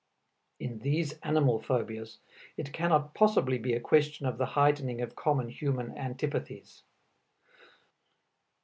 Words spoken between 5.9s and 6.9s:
antipathies.